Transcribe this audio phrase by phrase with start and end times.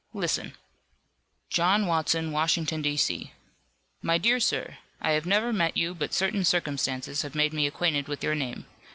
[0.15, 0.55] Listen."
[1.51, 2.97] "John Watson, Washington, D.
[2.97, 3.33] C.
[4.01, 8.07] "My dear sir: I have never met you, but certain circumstances have made me acquainted
[8.07, 8.65] with your name.